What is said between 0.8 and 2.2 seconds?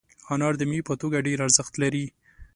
په توګه ډېر ارزښت لري.